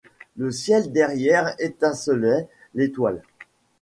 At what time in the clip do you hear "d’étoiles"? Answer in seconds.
2.73-3.21